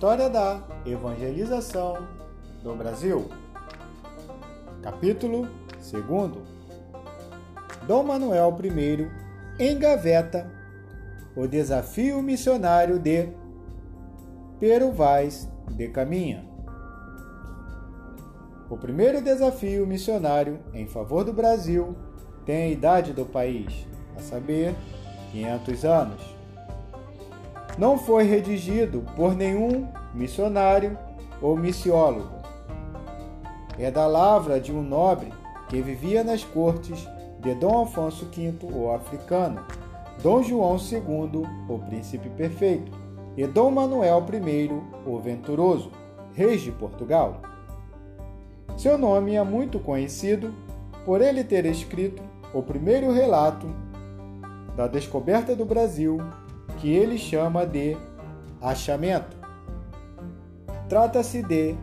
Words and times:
História 0.00 0.30
da 0.30 0.62
Evangelização 0.86 2.08
do 2.62 2.74
Brasil. 2.74 3.28
Capítulo 4.80 5.46
2 5.76 6.42
Dom 7.86 8.04
Manuel 8.04 8.56
I 9.58 9.68
engaveta 9.70 10.50
o 11.36 11.46
desafio 11.46 12.22
missionário 12.22 12.98
de 12.98 13.28
Pero 14.58 14.90
Vaz 14.90 15.46
de 15.68 15.88
Caminha. 15.88 16.48
O 18.70 18.78
primeiro 18.78 19.20
desafio 19.20 19.86
missionário 19.86 20.60
em 20.72 20.86
favor 20.86 21.24
do 21.24 21.34
Brasil 21.34 21.94
tem 22.46 22.62
a 22.62 22.68
idade 22.68 23.12
do 23.12 23.26
país, 23.26 23.86
a 24.16 24.20
saber, 24.20 24.74
500 25.30 25.84
anos 25.84 26.39
não 27.78 27.98
foi 27.98 28.24
redigido 28.24 29.04
por 29.16 29.34
nenhum 29.34 29.88
missionário 30.14 30.98
ou 31.40 31.56
missiólogo. 31.56 32.40
É 33.78 33.90
da 33.90 34.06
lavra 34.06 34.60
de 34.60 34.72
um 34.72 34.82
nobre 34.82 35.32
que 35.68 35.80
vivia 35.80 36.22
nas 36.22 36.44
cortes 36.44 37.08
de 37.40 37.54
Dom 37.54 37.82
Afonso 37.82 38.26
V, 38.26 38.54
o 38.72 38.92
africano, 38.92 39.64
Dom 40.22 40.42
João 40.42 40.76
II, 40.76 41.46
o 41.68 41.78
príncipe 41.78 42.28
perfeito, 42.30 42.92
e 43.36 43.46
Dom 43.46 43.70
Manuel 43.70 44.24
I, 44.30 44.70
o 45.06 45.18
venturoso, 45.18 45.90
reis 46.34 46.60
de 46.60 46.70
Portugal. 46.72 47.40
Seu 48.76 48.98
nome 48.98 49.34
é 49.34 49.42
muito 49.42 49.78
conhecido 49.78 50.54
por 51.04 51.22
ele 51.22 51.42
ter 51.42 51.64
escrito 51.64 52.22
o 52.52 52.62
primeiro 52.62 53.12
relato 53.12 53.66
da 54.76 54.86
descoberta 54.86 55.54
do 55.54 55.64
Brasil 55.64 56.18
que 56.80 56.92
ele 56.92 57.18
chama 57.18 57.66
de 57.66 57.96
achamento. 58.60 59.36
Trata-se 60.88 61.42
de 61.42 61.76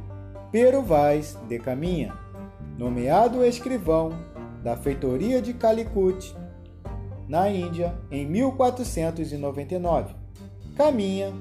Pero 0.51 0.81
Vaz 0.81 1.37
de 1.47 1.59
Caminha, 1.59 2.13
nomeado 2.77 3.45
escrivão 3.45 4.11
da 4.63 4.75
feitoria 4.75 5.41
de 5.41 5.53
Calicut, 5.53 6.35
na 7.27 7.49
Índia, 7.49 7.95
em 8.09 8.25
1499. 8.25 10.15
Caminha 10.75 11.31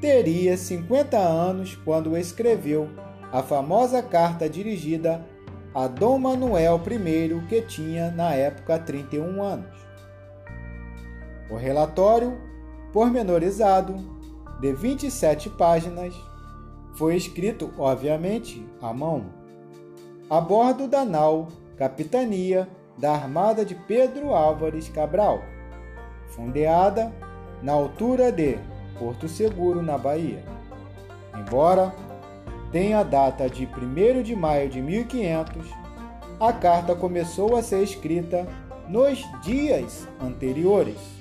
teria 0.00 0.56
50 0.56 1.16
anos 1.16 1.76
quando 1.84 2.16
escreveu 2.16 2.88
a 3.32 3.42
famosa 3.42 4.02
carta 4.02 4.48
dirigida 4.48 5.24
a 5.74 5.86
Dom 5.86 6.18
Manuel 6.18 6.80
I, 6.84 7.46
que 7.48 7.62
tinha 7.62 8.10
na 8.10 8.34
época 8.34 8.78
31 8.78 9.42
anos. 9.42 9.78
O 11.50 11.56
relatório 11.56 12.47
pormenorizado 12.92 13.94
de 14.60 14.72
27 14.72 15.50
páginas 15.50 16.14
foi 16.94 17.16
escrito, 17.16 17.72
obviamente, 17.78 18.66
à 18.82 18.92
mão, 18.92 19.26
a 20.28 20.40
bordo 20.40 20.88
da 20.88 21.04
nau 21.04 21.48
Capitania 21.76 22.68
da 22.96 23.12
Armada 23.12 23.64
de 23.64 23.74
Pedro 23.74 24.34
Álvares 24.34 24.88
Cabral, 24.88 25.42
fundeada 26.34 27.12
na 27.62 27.72
altura 27.72 28.32
de 28.32 28.58
Porto 28.98 29.28
Seguro, 29.28 29.80
na 29.80 29.96
Bahia. 29.96 30.42
Embora 31.36 31.94
tenha 32.72 32.98
a 32.98 33.04
data 33.04 33.48
de 33.48 33.64
1 33.64 34.22
de 34.22 34.34
maio 34.34 34.68
de 34.68 34.82
1500, 34.82 35.68
a 36.40 36.52
carta 36.52 36.96
começou 36.96 37.56
a 37.56 37.62
ser 37.62 37.82
escrita 37.82 38.46
nos 38.88 39.24
dias 39.42 40.08
anteriores 40.20 41.17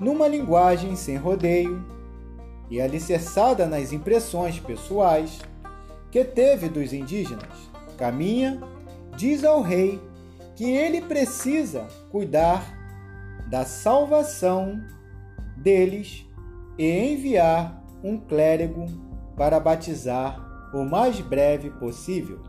numa 0.00 0.26
linguagem 0.26 0.96
sem 0.96 1.16
rodeio 1.16 1.84
e 2.70 2.80
alicerçada 2.80 3.66
nas 3.66 3.92
impressões 3.92 4.58
pessoais 4.58 5.40
que 6.10 6.24
teve 6.24 6.68
dos 6.68 6.92
indígenas. 6.92 7.70
Caminha 7.98 8.60
diz 9.16 9.44
ao 9.44 9.60
rei 9.60 10.00
que 10.56 10.64
ele 10.64 11.02
precisa 11.02 11.86
cuidar 12.10 12.78
da 13.48 13.64
salvação 13.64 14.80
deles 15.56 16.26
e 16.78 17.12
enviar 17.12 17.82
um 18.02 18.18
clérigo 18.18 18.86
para 19.36 19.60
batizar 19.60 20.70
o 20.72 20.84
mais 20.84 21.20
breve 21.20 21.70
possível. 21.70 22.40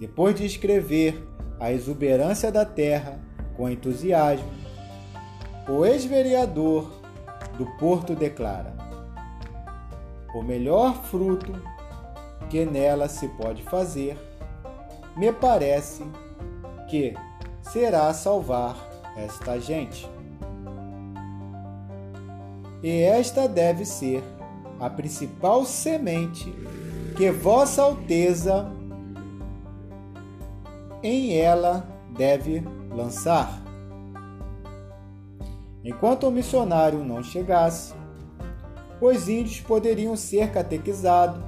Depois 0.00 0.34
de 0.34 0.44
escrever 0.44 1.22
a 1.60 1.70
exuberância 1.70 2.50
da 2.50 2.64
terra 2.64 3.20
com 3.56 3.68
entusiasmo, 3.68 4.61
o 5.68 5.84
ex-vereador 5.84 6.90
do 7.56 7.66
Porto 7.78 8.14
declara: 8.14 8.74
O 10.34 10.42
melhor 10.42 10.94
fruto 11.04 11.52
que 12.50 12.64
nela 12.64 13.08
se 13.08 13.28
pode 13.28 13.62
fazer, 13.62 14.18
me 15.16 15.32
parece 15.32 16.04
que 16.88 17.14
será 17.62 18.12
salvar 18.12 18.76
esta 19.16 19.58
gente. 19.58 20.08
E 22.82 23.02
esta 23.02 23.48
deve 23.48 23.84
ser 23.84 24.22
a 24.80 24.90
principal 24.90 25.64
semente 25.64 26.52
que 27.16 27.30
Vossa 27.30 27.82
Alteza 27.82 28.70
em 31.02 31.36
ela 31.36 31.86
deve 32.10 32.64
lançar. 32.90 33.61
Enquanto 35.84 36.28
o 36.28 36.30
missionário 36.30 37.04
não 37.04 37.22
chegasse, 37.22 37.94
os 39.00 39.28
índios 39.28 39.60
poderiam 39.60 40.16
ser 40.16 40.52
catequizados 40.52 41.42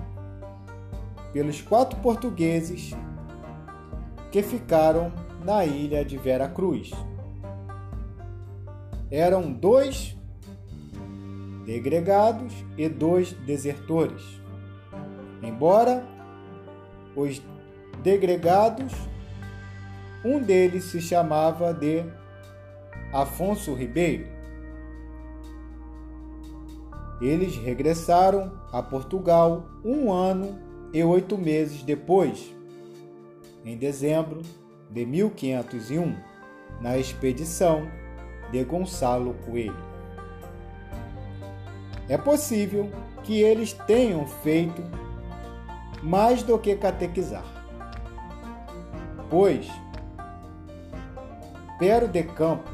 pelos 1.33 1.61
quatro 1.62 1.99
portugueses 2.00 2.91
que 4.33 4.43
ficaram 4.43 5.12
na 5.44 5.65
ilha 5.65 6.05
de 6.05 6.17
Vera 6.17 6.49
Cruz. 6.49 6.91
Eram 9.11 9.53
dois 9.53 10.17
degregados 11.65 12.53
e 12.77 12.89
dois 12.89 13.33
desertores. 13.33 14.23
Embora 15.43 16.05
os 17.15 17.41
degregados, 18.03 18.93
um 20.25 20.41
deles 20.41 20.84
se 20.84 21.00
chamava 21.00 21.73
de 21.73 22.05
Afonso 23.14 23.72
Ribeiro. 23.75 24.26
Eles 27.22 27.54
regressaram 27.54 28.50
a 28.72 28.82
Portugal 28.82 29.66
um 29.84 30.12
ano 30.12 30.58
e 30.92 31.04
oito 31.04 31.38
meses 31.38 31.84
depois, 31.84 32.52
em 33.64 33.76
dezembro 33.76 34.42
de 34.91 35.06
1501, 35.06 36.16
na 36.80 36.98
expedição 36.98 37.88
de 38.50 38.64
Gonçalo 38.64 39.34
Coelho. 39.46 39.76
É 42.08 42.19
possível 42.19 42.91
que 43.22 43.41
eles 43.41 43.75
tenham 43.86 44.26
feito 44.26 44.82
mais 46.02 46.42
do 46.42 46.58
que 46.58 46.75
catequizar, 46.75 47.46
pois 49.31 49.70
Pero 51.78 52.06
de 52.06 52.22
Campos 52.22 52.74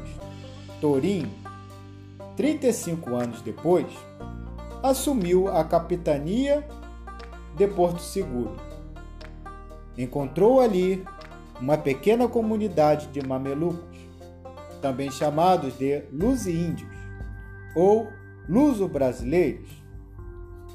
Torim, 0.81 1.31
35 2.35 3.15
anos 3.15 3.41
depois, 3.43 3.85
assumiu 4.81 5.47
a 5.47 5.63
capitania 5.63 6.67
de 7.55 7.67
Porto 7.67 8.01
Seguro. 8.01 8.55
Encontrou 9.95 10.59
ali 10.59 11.05
uma 11.59 11.77
pequena 11.77 12.27
comunidade 12.27 13.07
de 13.09 13.25
mamelucos, 13.25 13.95
também 14.81 15.11
chamados 15.11 15.77
de 15.77 16.01
luzi-índios 16.11 16.89
ou 17.75 18.07
luso-brasileiros, 18.49 19.69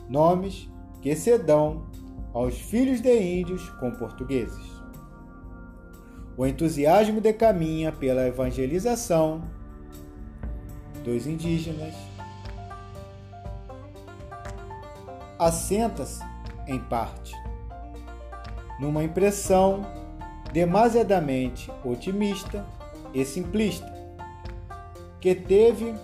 nomes 0.08 0.70
que 1.02 1.16
se 1.16 1.36
dão 1.36 1.84
aos 2.32 2.56
filhos 2.56 3.00
de 3.00 3.40
índios 3.40 3.68
com 3.80 3.90
portugueses. 3.90 4.76
O 6.36 6.46
entusiasmo 6.46 7.20
decaminha 7.20 7.90
pela 7.90 8.28
evangelização 8.28 9.55
dos 11.06 11.24
indígenas, 11.24 11.94
assenta-se, 15.38 16.20
em 16.66 16.80
parte, 16.80 17.32
numa 18.80 19.04
impressão 19.04 19.86
demasiadamente 20.52 21.70
otimista 21.84 22.66
e 23.14 23.24
simplista 23.24 23.94
que 25.20 25.32
teve 25.32 25.94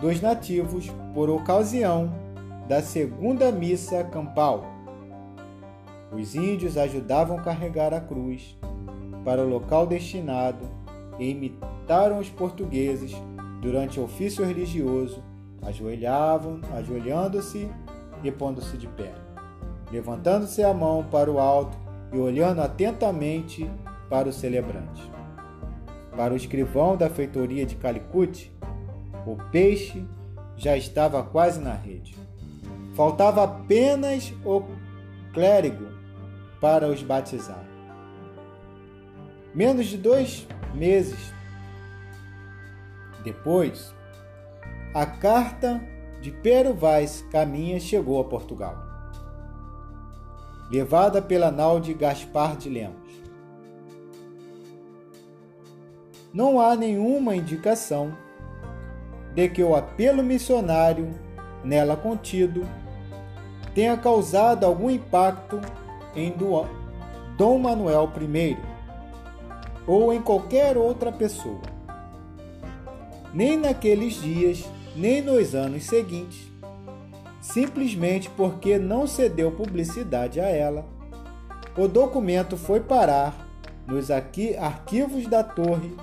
dos 0.00 0.22
nativos 0.22 0.90
por 1.12 1.28
ocasião 1.28 2.10
da 2.66 2.80
segunda 2.80 3.52
missa 3.52 4.04
campal. 4.04 4.64
Os 6.10 6.34
índios 6.34 6.78
ajudavam 6.78 7.38
a 7.38 7.42
carregar 7.42 7.92
a 7.92 8.00
cruz 8.00 8.56
para 9.22 9.42
o 9.42 9.48
local 9.48 9.86
destinado 9.86 10.66
e 11.18 11.28
imitaram 11.28 12.18
os 12.18 12.30
portugueses 12.30 13.14
durante 13.64 13.98
o 13.98 14.04
ofício 14.04 14.44
religioso 14.44 15.24
ajoelhavam, 15.62 16.60
ajoelhando-se 16.76 17.66
e 18.22 18.30
pondo-se 18.30 18.76
de 18.76 18.86
pé, 18.86 19.14
levantando-se 19.90 20.62
a 20.62 20.74
mão 20.74 21.02
para 21.10 21.32
o 21.32 21.38
alto 21.38 21.74
e 22.12 22.18
olhando 22.18 22.60
atentamente 22.60 23.68
para 24.10 24.28
o 24.28 24.32
celebrante. 24.32 25.10
Para 26.14 26.34
o 26.34 26.36
escrivão 26.36 26.94
da 26.94 27.08
feitoria 27.08 27.64
de 27.64 27.74
Calicut, 27.76 28.52
o 29.26 29.36
peixe 29.50 30.04
já 30.58 30.76
estava 30.76 31.22
quase 31.22 31.58
na 31.58 31.72
rede. 31.72 32.14
Faltava 32.94 33.44
apenas 33.44 34.32
o 34.44 34.62
clérigo 35.32 35.86
para 36.60 36.86
os 36.86 37.02
batizar. 37.02 37.64
Menos 39.54 39.86
de 39.86 39.96
dois 39.96 40.46
meses 40.74 41.33
depois, 43.24 43.94
a 44.94 45.06
carta 45.06 45.80
de 46.20 46.30
Pero 46.30 46.74
Vaz 46.74 47.26
Caminha 47.32 47.80
chegou 47.80 48.20
a 48.20 48.24
Portugal, 48.24 48.76
levada 50.70 51.20
pela 51.22 51.50
nau 51.50 51.80
de 51.80 51.94
Gaspar 51.94 52.56
de 52.56 52.68
Lemos. 52.68 52.94
Não 56.32 56.60
há 56.60 56.76
nenhuma 56.76 57.34
indicação 57.34 58.16
de 59.34 59.48
que 59.48 59.62
o 59.62 59.74
apelo 59.74 60.22
missionário 60.22 61.18
nela 61.64 61.96
contido 61.96 62.68
tenha 63.74 63.96
causado 63.96 64.64
algum 64.64 64.90
impacto 64.90 65.60
em 66.14 66.32
Dom 67.36 67.58
Manuel 67.58 68.12
I 68.20 68.58
ou 69.86 70.12
em 70.12 70.20
qualquer 70.20 70.76
outra 70.76 71.10
pessoa. 71.10 71.73
Nem 73.34 73.58
naqueles 73.58 74.22
dias, 74.22 74.64
nem 74.94 75.20
nos 75.20 75.56
anos 75.56 75.84
seguintes, 75.84 76.48
simplesmente 77.40 78.30
porque 78.30 78.78
não 78.78 79.08
se 79.08 79.28
deu 79.28 79.50
publicidade 79.50 80.38
a 80.38 80.48
ela, 80.48 80.86
o 81.76 81.88
documento 81.88 82.56
foi 82.56 82.78
parar 82.78 83.48
nos 83.88 84.08
arquivos 84.08 85.26
da 85.26 85.42
Torre 85.42 85.96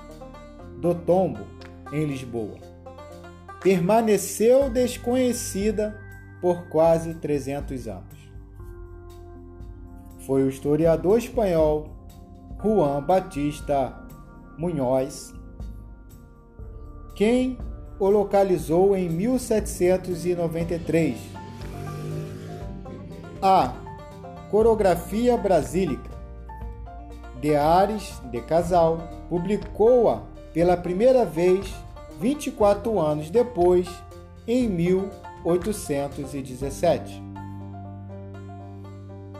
do 0.78 0.94
Tombo, 0.94 1.46
em 1.90 2.04
Lisboa. 2.04 2.58
Permaneceu 3.62 4.68
desconhecida 4.68 5.98
por 6.38 6.68
quase 6.68 7.14
300 7.14 7.88
anos. 7.88 8.18
Foi 10.26 10.42
o 10.42 10.48
historiador 10.50 11.16
espanhol 11.16 11.88
Juan 12.62 13.02
Batista 13.02 14.06
Munhoz 14.58 15.32
quem 17.14 17.58
o 17.98 18.08
localizou 18.08 18.96
em 18.96 19.08
1793. 19.08 21.16
A 23.40 23.72
Coreografia 24.50 25.36
Brasílica 25.36 26.10
de 27.40 27.56
Ares 27.56 28.20
de 28.30 28.40
Casal 28.40 28.98
publicou-a 29.28 30.22
pela 30.52 30.76
primeira 30.76 31.24
vez 31.24 31.72
24 32.20 33.00
anos 33.00 33.30
depois, 33.30 33.88
em 34.46 34.68
1817. 34.68 37.20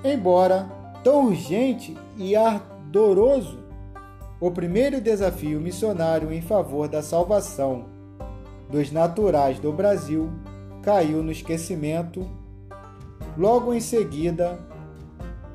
Embora 0.04 0.68
tão 1.04 1.26
urgente 1.26 1.96
e 2.16 2.34
ardoroso, 2.34 3.61
o 4.42 4.50
primeiro 4.50 5.00
desafio 5.00 5.60
missionário 5.60 6.32
em 6.32 6.42
favor 6.42 6.88
da 6.88 7.00
salvação 7.00 7.84
dos 8.68 8.90
naturais 8.90 9.60
do 9.60 9.72
Brasil 9.72 10.32
caiu 10.82 11.22
no 11.22 11.30
esquecimento, 11.30 12.28
logo 13.38 13.72
em 13.72 13.78
seguida 13.78 14.58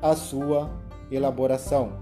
a 0.00 0.16
sua 0.16 0.70
elaboração. 1.10 2.00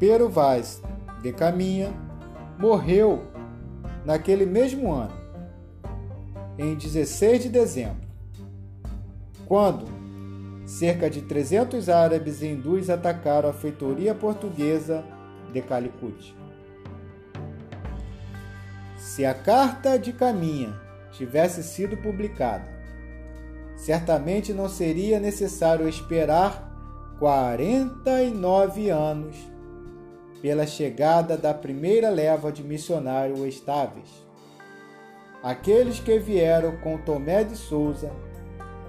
Pero 0.00 0.28
Vaz 0.28 0.82
de 1.22 1.32
Caminha 1.32 1.92
morreu 2.58 3.22
naquele 4.04 4.44
mesmo 4.44 4.92
ano, 4.92 5.14
em 6.58 6.74
16 6.74 7.44
de 7.44 7.48
dezembro, 7.48 8.08
quando 9.46 9.86
cerca 10.66 11.08
de 11.08 11.22
300 11.22 11.88
árabes 11.88 12.42
e 12.42 12.48
hindus 12.48 12.90
atacaram 12.90 13.48
a 13.48 13.52
feitoria 13.52 14.14
portuguesa 14.14 15.04
de 15.52 15.62
Calicut. 15.62 16.36
Se 18.96 19.24
a 19.24 19.32
carta 19.32 19.96
de 19.96 20.12
Caminha 20.12 20.74
tivesse 21.12 21.62
sido 21.62 21.96
publicada, 21.96 22.68
certamente 23.76 24.52
não 24.52 24.68
seria 24.68 25.20
necessário 25.20 25.88
esperar 25.88 26.66
49 27.20 28.90
anos 28.90 29.36
pela 30.42 30.66
chegada 30.66 31.36
da 31.36 31.54
primeira 31.54 32.10
leva 32.10 32.50
de 32.50 32.62
missionários 32.62 33.40
estáveis. 33.40 34.26
Aqueles 35.42 36.00
que 36.00 36.18
vieram 36.18 36.76
com 36.78 36.98
Tomé 36.98 37.44
de 37.44 37.56
Souza 37.56 38.10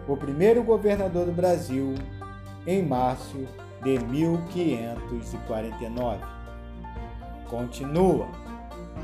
o 0.08 0.16
primeiro 0.16 0.64
governador 0.64 1.26
do 1.26 1.32
Brasil, 1.32 1.96
em 2.66 2.82
março 2.82 3.46
de 3.84 4.00
1549. 4.00 6.24
Continua 7.50 8.28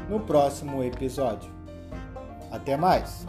no 0.09 0.19
próximo 0.19 0.83
episódio. 0.83 1.51
Até 2.51 2.75
mais! 2.77 3.25